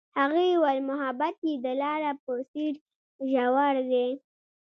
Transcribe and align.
هغې 0.19 0.45
وویل 0.53 0.79
محبت 0.91 1.35
یې 1.47 1.55
د 1.65 1.67
لاره 1.81 2.11
په 2.23 2.31
څېر 2.51 2.73
ژور 3.31 3.75
دی. 3.91 4.09